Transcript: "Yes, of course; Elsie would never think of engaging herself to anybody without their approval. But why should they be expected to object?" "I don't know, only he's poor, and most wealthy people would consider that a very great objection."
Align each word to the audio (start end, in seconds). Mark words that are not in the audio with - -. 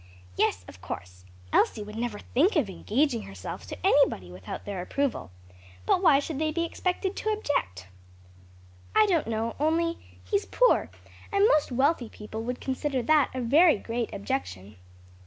"Yes, 0.35 0.65
of 0.67 0.81
course; 0.81 1.25
Elsie 1.53 1.83
would 1.83 1.95
never 1.95 2.17
think 2.17 2.55
of 2.55 2.71
engaging 2.71 3.21
herself 3.21 3.67
to 3.67 3.77
anybody 3.85 4.31
without 4.31 4.65
their 4.65 4.81
approval. 4.81 5.29
But 5.85 6.01
why 6.01 6.17
should 6.17 6.39
they 6.39 6.51
be 6.51 6.65
expected 6.65 7.15
to 7.17 7.29
object?" 7.29 7.85
"I 8.95 9.05
don't 9.05 9.27
know, 9.27 9.55
only 9.59 9.99
he's 10.23 10.47
poor, 10.47 10.89
and 11.31 11.47
most 11.47 11.71
wealthy 11.71 12.09
people 12.09 12.41
would 12.45 12.59
consider 12.59 13.03
that 13.03 13.29
a 13.35 13.41
very 13.41 13.77
great 13.77 14.11
objection." 14.11 14.75